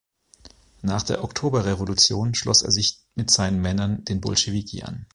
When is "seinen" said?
3.29-3.61